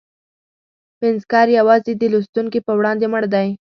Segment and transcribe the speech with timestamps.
[0.99, 3.47] پنځګر یوازې د لوستونکي په وړاندې مړ دی.